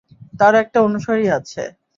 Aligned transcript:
তার 0.39 0.53
একটা 0.63 0.79
অনুসারী 0.81 1.25
আছে। 1.37 1.63